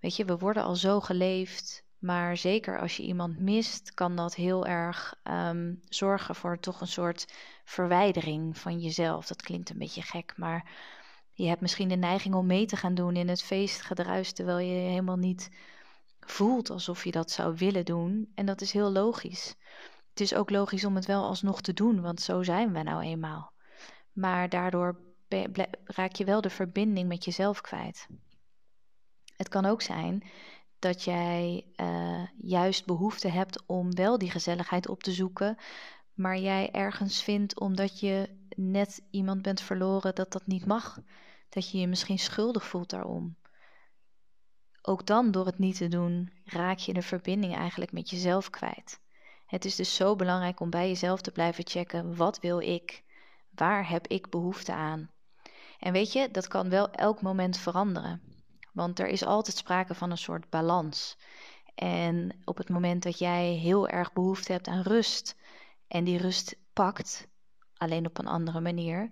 weet 0.00 0.16
je, 0.16 0.24
we 0.24 0.38
worden 0.38 0.62
al 0.62 0.76
zo 0.76 1.00
geleefd, 1.00 1.84
maar 2.02 2.36
zeker 2.36 2.80
als 2.80 2.96
je 2.96 3.02
iemand 3.02 3.38
mist, 3.38 3.94
kan 3.94 4.16
dat 4.16 4.34
heel 4.34 4.66
erg 4.66 5.14
um, 5.24 5.80
zorgen 5.88 6.34
voor 6.34 6.58
toch 6.58 6.80
een 6.80 6.86
soort 6.86 7.34
verwijdering 7.64 8.58
van 8.58 8.78
jezelf. 8.78 9.26
Dat 9.26 9.42
klinkt 9.42 9.70
een 9.70 9.78
beetje 9.78 10.02
gek, 10.02 10.34
maar 10.36 10.70
je 11.32 11.46
hebt 11.48 11.60
misschien 11.60 11.88
de 11.88 11.96
neiging 11.96 12.34
om 12.34 12.46
mee 12.46 12.66
te 12.66 12.76
gaan 12.76 12.94
doen 12.94 13.16
in 13.16 13.28
het 13.28 13.42
feestgedruis, 13.42 14.32
terwijl 14.32 14.58
je 14.58 14.88
helemaal 14.88 15.16
niet 15.16 15.50
voelt 16.20 16.70
alsof 16.70 17.04
je 17.04 17.10
dat 17.10 17.30
zou 17.30 17.56
willen 17.56 17.84
doen. 17.84 18.32
En 18.34 18.46
dat 18.46 18.60
is 18.60 18.72
heel 18.72 18.92
logisch. 18.92 19.54
Het 20.10 20.20
is 20.20 20.34
ook 20.34 20.50
logisch 20.50 20.84
om 20.84 20.94
het 20.94 21.06
wel 21.06 21.24
alsnog 21.24 21.60
te 21.60 21.72
doen, 21.72 22.00
want 22.00 22.20
zo 22.20 22.42
zijn 22.42 22.72
we 22.72 22.82
nou 22.82 23.02
eenmaal. 23.02 23.52
Maar 24.12 24.48
daardoor 24.48 25.00
raak 25.84 26.14
je 26.14 26.24
wel 26.24 26.40
de 26.40 26.50
verbinding 26.50 27.08
met 27.08 27.24
jezelf 27.24 27.60
kwijt. 27.60 28.06
Het 29.36 29.48
kan 29.48 29.64
ook 29.64 29.82
zijn 29.82 30.22
dat 30.82 31.02
jij 31.02 31.66
uh, 31.76 32.22
juist 32.40 32.86
behoefte 32.86 33.28
hebt 33.28 33.66
om 33.66 33.94
wel 33.94 34.18
die 34.18 34.30
gezelligheid 34.30 34.88
op 34.88 35.02
te 35.02 35.12
zoeken, 35.12 35.56
maar 36.14 36.38
jij 36.38 36.70
ergens 36.70 37.22
vindt 37.22 37.60
omdat 37.60 38.00
je 38.00 38.28
net 38.56 39.02
iemand 39.10 39.42
bent 39.42 39.60
verloren 39.60 40.14
dat 40.14 40.32
dat 40.32 40.46
niet 40.46 40.66
mag. 40.66 40.98
Dat 41.48 41.70
je 41.70 41.78
je 41.78 41.86
misschien 41.86 42.18
schuldig 42.18 42.66
voelt 42.66 42.90
daarom. 42.90 43.36
Ook 44.82 45.06
dan, 45.06 45.30
door 45.30 45.46
het 45.46 45.58
niet 45.58 45.76
te 45.76 45.88
doen, 45.88 46.32
raak 46.44 46.78
je 46.78 46.92
de 46.92 47.02
verbinding 47.02 47.56
eigenlijk 47.56 47.92
met 47.92 48.10
jezelf 48.10 48.50
kwijt. 48.50 49.00
Het 49.46 49.64
is 49.64 49.76
dus 49.76 49.94
zo 49.94 50.16
belangrijk 50.16 50.60
om 50.60 50.70
bij 50.70 50.88
jezelf 50.88 51.20
te 51.20 51.32
blijven 51.32 51.66
checken: 51.66 52.16
wat 52.16 52.40
wil 52.40 52.60
ik? 52.60 53.04
Waar 53.50 53.88
heb 53.88 54.06
ik 54.06 54.30
behoefte 54.30 54.72
aan? 54.72 55.10
En 55.78 55.92
weet 55.92 56.12
je, 56.12 56.30
dat 56.30 56.48
kan 56.48 56.68
wel 56.68 56.90
elk 56.90 57.22
moment 57.22 57.58
veranderen. 57.58 58.31
Want 58.72 58.98
er 58.98 59.06
is 59.06 59.24
altijd 59.24 59.56
sprake 59.56 59.94
van 59.94 60.10
een 60.10 60.18
soort 60.18 60.50
balans. 60.50 61.16
En 61.74 62.40
op 62.44 62.56
het 62.56 62.68
moment 62.68 63.02
dat 63.02 63.18
jij 63.18 63.52
heel 63.52 63.88
erg 63.88 64.12
behoefte 64.12 64.52
hebt 64.52 64.66
aan 64.66 64.82
rust 64.82 65.36
en 65.88 66.04
die 66.04 66.18
rust 66.18 66.56
pakt, 66.72 67.28
alleen 67.76 68.06
op 68.06 68.18
een 68.18 68.26
andere 68.26 68.60
manier, 68.60 69.10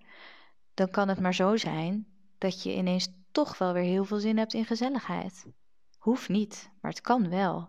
dan 0.75 0.90
kan 0.90 1.09
het 1.09 1.21
maar 1.21 1.35
zo 1.35 1.57
zijn 1.57 2.07
dat 2.38 2.62
je 2.62 2.75
ineens 2.75 3.09
toch 3.33 3.59
wel 3.59 3.73
weer 3.73 3.83
heel 3.83 4.05
veel 4.05 4.19
zin 4.19 4.38
hebt 4.38 4.55
in 4.55 4.64
gezelligheid. 4.64 5.47
Hoeft 5.99 6.29
niet, 6.29 6.71
maar 6.81 6.90
het 6.90 7.00
kan 7.00 7.29
wel. 7.29 7.69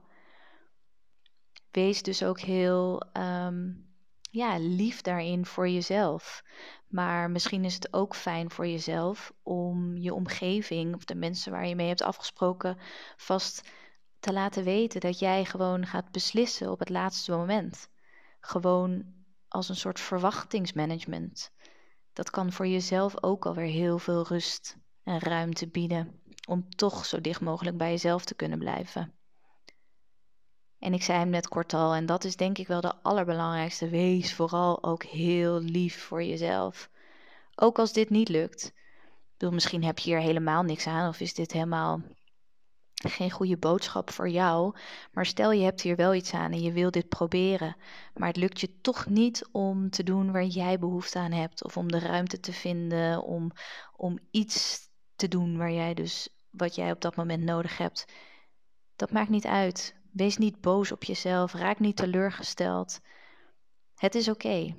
Wees 1.71 2.03
dus 2.03 2.23
ook 2.23 2.39
heel 2.39 3.03
um, 3.17 3.90
ja, 4.31 4.57
lief 4.57 5.01
daarin 5.01 5.45
voor 5.45 5.69
jezelf. 5.69 6.43
Maar 6.87 7.31
misschien 7.31 7.65
is 7.65 7.73
het 7.73 7.93
ook 7.93 8.15
fijn 8.15 8.51
voor 8.51 8.67
jezelf 8.67 9.33
om 9.43 9.97
je 9.97 10.13
omgeving 10.13 10.95
of 10.95 11.05
de 11.05 11.15
mensen 11.15 11.51
waar 11.51 11.67
je 11.67 11.75
mee 11.75 11.87
hebt 11.87 12.01
afgesproken 12.01 12.77
vast 13.17 13.69
te 14.19 14.33
laten 14.33 14.63
weten 14.63 14.99
dat 15.01 15.19
jij 15.19 15.45
gewoon 15.45 15.85
gaat 15.85 16.11
beslissen 16.11 16.71
op 16.71 16.79
het 16.79 16.89
laatste 16.89 17.31
moment. 17.31 17.89
Gewoon 18.39 19.03
als 19.47 19.69
een 19.69 19.75
soort 19.75 19.99
verwachtingsmanagement. 19.99 21.51
Dat 22.13 22.29
kan 22.29 22.51
voor 22.51 22.67
jezelf 22.67 23.23
ook 23.23 23.45
alweer 23.45 23.65
heel 23.71 23.99
veel 23.99 24.27
rust 24.27 24.77
en 25.03 25.19
ruimte 25.19 25.67
bieden 25.67 26.21
om 26.47 26.69
toch 26.69 27.05
zo 27.05 27.21
dicht 27.21 27.41
mogelijk 27.41 27.77
bij 27.77 27.89
jezelf 27.89 28.25
te 28.25 28.35
kunnen 28.35 28.59
blijven. 28.59 29.13
En 30.81 30.93
ik 30.93 31.03
zei 31.03 31.19
hem 31.19 31.29
net 31.29 31.47
kort 31.47 31.73
al, 31.73 31.93
en 31.93 32.05
dat 32.05 32.23
is 32.23 32.35
denk 32.35 32.57
ik 32.57 32.67
wel 32.67 32.81
de 32.81 32.95
allerbelangrijkste. 33.01 33.89
Wees 33.89 34.33
vooral 34.33 34.83
ook 34.83 35.03
heel 35.03 35.59
lief 35.59 36.01
voor 36.01 36.23
jezelf. 36.23 36.89
Ook 37.55 37.79
als 37.79 37.93
dit 37.93 38.09
niet 38.09 38.29
lukt. 38.29 38.73
Bedoel, 39.37 39.53
misschien 39.53 39.83
heb 39.83 39.99
je 39.99 40.09
hier 40.09 40.19
helemaal 40.19 40.63
niks 40.63 40.87
aan, 40.87 41.09
of 41.09 41.19
is 41.19 41.33
dit 41.33 41.51
helemaal 41.51 42.01
geen 42.93 43.31
goede 43.31 43.57
boodschap 43.57 44.09
voor 44.09 44.29
jou. 44.29 44.75
Maar 45.11 45.25
stel 45.25 45.51
je 45.51 45.63
hebt 45.63 45.81
hier 45.81 45.95
wel 45.95 46.13
iets 46.13 46.33
aan 46.33 46.51
en 46.51 46.61
je 46.61 46.71
wil 46.71 46.91
dit 46.91 47.09
proberen, 47.09 47.75
maar 48.13 48.27
het 48.27 48.37
lukt 48.37 48.59
je 48.59 48.79
toch 48.81 49.09
niet 49.09 49.47
om 49.51 49.89
te 49.89 50.03
doen 50.03 50.31
waar 50.31 50.45
jij 50.45 50.79
behoefte 50.79 51.19
aan 51.19 51.31
hebt, 51.31 51.63
of 51.63 51.77
om 51.77 51.91
de 51.91 51.99
ruimte 51.99 52.39
te 52.39 52.53
vinden, 52.53 53.23
om, 53.23 53.51
om 53.95 54.19
iets 54.31 54.79
te 55.15 55.27
doen 55.27 55.57
waar 55.57 55.71
jij 55.71 55.93
dus 55.93 56.29
wat 56.49 56.75
jij 56.75 56.91
op 56.91 57.01
dat 57.01 57.15
moment 57.15 57.43
nodig 57.43 57.77
hebt. 57.77 58.05
Dat 58.95 59.11
maakt 59.11 59.29
niet 59.29 59.45
uit. 59.45 59.99
Wees 60.11 60.37
niet 60.37 60.61
boos 60.61 60.91
op 60.91 61.03
jezelf, 61.03 61.53
raak 61.53 61.79
niet 61.79 61.95
teleurgesteld. 61.95 62.99
Het 63.95 64.15
is 64.15 64.29
oké. 64.29 64.75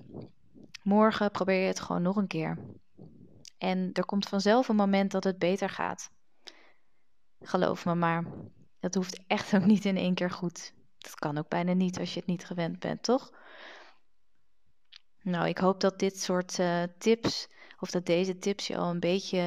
Morgen 0.82 1.30
probeer 1.30 1.60
je 1.60 1.66
het 1.66 1.80
gewoon 1.80 2.02
nog 2.02 2.16
een 2.16 2.26
keer. 2.26 2.58
En 3.58 3.90
er 3.92 4.04
komt 4.04 4.28
vanzelf 4.28 4.68
een 4.68 4.76
moment 4.76 5.10
dat 5.10 5.24
het 5.24 5.38
beter 5.38 5.68
gaat. 5.68 6.10
Geloof 7.40 7.84
me 7.84 7.94
maar, 7.94 8.24
dat 8.80 8.94
hoeft 8.94 9.22
echt 9.26 9.54
ook 9.54 9.64
niet 9.64 9.84
in 9.84 9.96
één 9.96 10.14
keer 10.14 10.30
goed. 10.30 10.74
Dat 10.98 11.14
kan 11.14 11.38
ook 11.38 11.48
bijna 11.48 11.72
niet 11.72 11.98
als 11.98 12.12
je 12.14 12.18
het 12.18 12.28
niet 12.28 12.44
gewend 12.44 12.78
bent, 12.78 13.02
toch? 13.02 13.30
Nou, 15.22 15.48
ik 15.48 15.58
hoop 15.58 15.80
dat 15.80 15.98
dit 15.98 16.20
soort 16.20 16.58
uh, 16.58 16.82
tips 16.98 17.48
of 17.82 17.90
dat 17.90 18.06
deze 18.06 18.38
tips 18.38 18.66
je 18.66 18.76
al 18.76 18.90
een 18.90 19.00
beetje, 19.00 19.38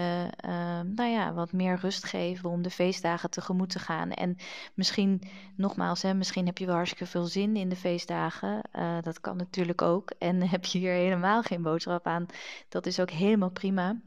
uh, 0.45 0.79
nou 0.81 1.09
ja, 1.09 1.33
wat 1.33 1.51
meer 1.51 1.77
rust 1.79 2.05
geven 2.05 2.49
om 2.49 2.61
de 2.61 2.69
feestdagen 2.69 3.29
tegemoet 3.29 3.69
te 3.69 3.79
gaan. 3.79 4.11
En 4.11 4.37
misschien, 4.73 5.21
nogmaals, 5.55 6.01
hè, 6.01 6.13
misschien 6.13 6.45
heb 6.45 6.57
je 6.57 6.65
wel 6.65 6.75
hartstikke 6.75 7.05
veel 7.05 7.25
zin 7.25 7.55
in 7.55 7.69
de 7.69 7.75
feestdagen. 7.75 8.61
Uh, 8.73 8.97
dat 9.01 9.21
kan 9.21 9.37
natuurlijk 9.37 9.81
ook. 9.81 10.11
En 10.17 10.41
heb 10.49 10.65
je 10.65 10.77
hier 10.77 10.91
helemaal 10.91 11.41
geen 11.41 11.61
boodschap 11.61 12.07
aan. 12.07 12.25
Dat 12.69 12.85
is 12.85 12.99
ook 12.99 13.11
helemaal 13.11 13.51
prima. 13.51 13.99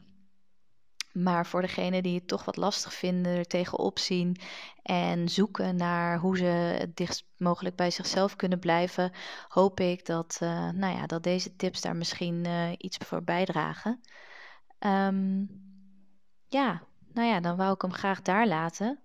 Maar 1.22 1.46
voor 1.46 1.60
degenen 1.60 2.02
die 2.02 2.14
het 2.14 2.28
toch 2.28 2.44
wat 2.44 2.56
lastig 2.56 2.94
vinden, 2.94 3.36
er 3.36 3.46
tegenop 3.46 3.98
zien 3.98 4.36
en 4.82 5.28
zoeken 5.28 5.76
naar 5.76 6.18
hoe 6.18 6.36
ze 6.36 6.44
het 6.44 6.96
dichtst 6.96 7.26
mogelijk 7.36 7.76
bij 7.76 7.90
zichzelf 7.90 8.36
kunnen 8.36 8.58
blijven, 8.58 9.12
hoop 9.48 9.80
ik 9.80 10.06
dat, 10.06 10.38
uh, 10.42 10.70
nou 10.70 10.96
ja, 10.96 11.06
dat 11.06 11.22
deze 11.22 11.56
tips 11.56 11.80
daar 11.80 11.96
misschien 11.96 12.44
uh, 12.46 12.72
iets 12.78 12.96
voor 12.96 13.22
bijdragen. 13.22 14.00
Um, 14.78 15.48
ja, 16.48 16.82
nou 17.12 17.28
ja, 17.28 17.40
dan 17.40 17.56
wou 17.56 17.74
ik 17.74 17.82
hem 17.82 17.92
graag 17.92 18.22
daar 18.22 18.46
laten. 18.46 19.00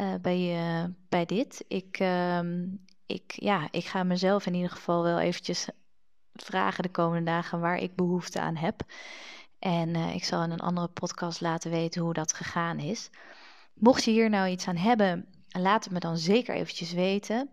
Uh, 0.00 0.14
bij, 0.20 0.94
bij 1.08 1.26
dit. 1.26 1.64
Ik, 1.68 1.98
um, 2.00 2.84
ik, 3.06 3.32
ja, 3.36 3.68
ik 3.70 3.84
ga 3.84 4.02
mezelf 4.02 4.46
in 4.46 4.54
ieder 4.54 4.70
geval 4.70 5.02
wel 5.02 5.18
eventjes 5.18 5.68
vragen 6.42 6.82
de 6.82 6.90
komende 6.90 7.24
dagen 7.30 7.60
waar 7.60 7.76
ik 7.78 7.96
behoefte 7.96 8.40
aan 8.40 8.56
heb. 8.56 8.82
En 9.58 9.94
uh, 9.94 10.14
ik 10.14 10.24
zal 10.24 10.42
in 10.42 10.50
een 10.50 10.60
andere 10.60 10.88
podcast 10.88 11.40
laten 11.40 11.70
weten 11.70 12.02
hoe 12.02 12.12
dat 12.12 12.32
gegaan 12.32 12.78
is. 12.78 13.10
Mocht 13.74 14.04
je 14.04 14.10
hier 14.10 14.30
nou 14.30 14.48
iets 14.48 14.68
aan 14.68 14.76
hebben, 14.76 15.26
laat 15.48 15.84
het 15.84 15.92
me 15.92 15.98
dan 15.98 16.18
zeker 16.18 16.54
eventjes 16.54 16.92
weten. 16.92 17.50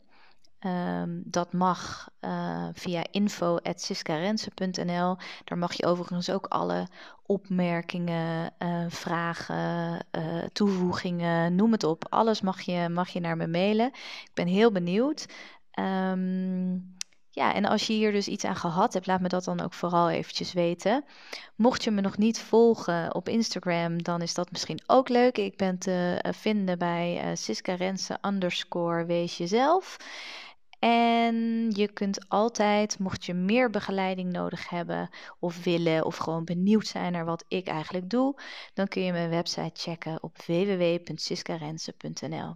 Um, 0.66 1.22
dat 1.26 1.54
mag 1.54 2.10
uh, 2.22 2.68
via 2.74 3.04
info.siskarense.nl. 3.12 5.18
Daar 5.44 5.58
mag 5.58 5.74
je 5.74 5.86
overigens 5.86 6.30
ook 6.30 6.46
alle 6.46 6.88
opmerkingen, 7.26 8.54
uh, 8.60 8.86
vragen, 8.88 10.06
toevoegingen, 10.52 11.56
noem 11.56 11.72
het 11.72 11.84
op. 11.84 12.06
Alles 12.10 12.42
mag 12.42 12.62
je, 12.62 12.90
mag 12.90 13.10
je 13.10 13.20
naar 13.20 13.38
me 13.38 13.48
mailen. 13.48 13.88
Ik 14.24 14.32
ben 14.34 14.48
heel 14.48 14.72
benieuwd. 14.72 15.26
Um, 15.80 16.96
ja, 17.36 17.54
en 17.54 17.66
als 17.66 17.88
je 17.88 17.94
hier 17.94 18.12
dus 18.12 18.28
iets 18.28 18.46
aan 18.46 18.56
gehad 18.56 18.94
hebt, 18.94 19.08
laat 19.08 19.22
me 19.22 19.28
dat 19.28 19.44
dan 19.44 19.62
ook 19.62 19.74
vooral 19.74 20.10
eventjes 20.10 20.54
weten. 20.54 21.06
Mocht 21.56 21.84
je 21.84 21.92
me 21.92 22.02
nog 22.02 22.18
niet 22.18 22.40
volgen 22.40 23.16
op 23.16 23.30
Instagram, 23.30 24.04
dan 24.04 24.22
is 24.22 24.34
dat 24.34 24.52
misschien 24.52 24.82
ook 24.86 25.10
leuk. 25.10 25.38
Ik 25.38 25.58
ben 25.58 25.78
te 25.78 26.20
eh, 26.22 26.34
vinden 26.34 26.78
bij 26.78 27.26
uh, 27.26 27.32
Siska 27.36 27.74
Rensen 27.74 28.18
underscore 28.22 29.06
wees 29.06 29.38
jezelf. 29.38 29.98
En 30.80 31.36
je 31.72 31.88
kunt 31.94 32.30
altijd, 32.30 33.00
mocht 33.00 33.26
je 33.26 33.34
meer 33.34 33.70
begeleiding 33.70 34.32
nodig 34.32 34.70
hebben 34.70 35.10
of 35.40 35.64
willen 35.64 36.06
of 36.06 36.18
gewoon 36.18 36.46
benieuwd 36.46 36.88
zijn 36.88 37.12
naar 37.12 37.26
wat 37.26 37.46
ik 37.48 37.68
eigenlijk 37.68 38.10
doe, 38.10 38.42
dan 38.74 38.88
kun 38.88 39.04
je 39.04 39.12
mijn 39.12 39.30
website 39.30 39.72
checken 39.74 40.24
op 40.24 40.38
www.siskarensen.nl. 40.46 42.56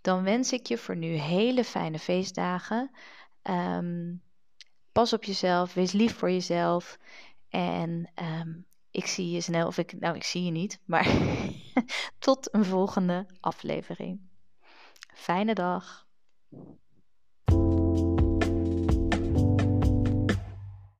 Dan 0.00 0.22
wens 0.22 0.52
ik 0.52 0.66
je 0.66 0.78
voor 0.78 0.96
nu 0.96 1.06
hele 1.06 1.64
fijne 1.64 1.98
feestdagen. 1.98 2.90
Um, 3.50 4.22
pas 4.92 5.12
op 5.12 5.24
jezelf, 5.24 5.74
wees 5.74 5.92
lief 5.92 6.16
voor 6.16 6.30
jezelf. 6.30 6.98
En 7.48 8.10
um, 8.40 8.66
ik 8.90 9.06
zie 9.06 9.30
je 9.30 9.40
snel, 9.40 9.66
of 9.66 9.78
ik, 9.78 10.00
nou, 10.00 10.16
ik 10.16 10.24
zie 10.24 10.44
je 10.44 10.50
niet, 10.50 10.80
maar 10.84 11.08
tot 12.18 12.54
een 12.54 12.64
volgende 12.64 13.26
aflevering. 13.40 14.20
Fijne 15.14 15.54
dag. 15.54 16.06